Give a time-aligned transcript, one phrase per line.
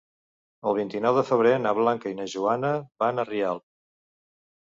[0.69, 2.71] El vint-i-nou de febrer na Blanca i na Joana
[3.05, 3.65] van a Rialp.